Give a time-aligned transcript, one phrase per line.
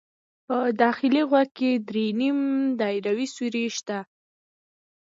[0.47, 2.39] په داخلي غوږ کې درې نیم
[2.79, 3.97] دایروي سوري شته.